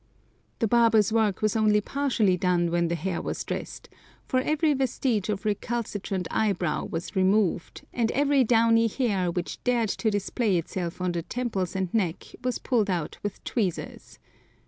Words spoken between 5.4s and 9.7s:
recalcitrant eyebrow was removed, and every downy hair which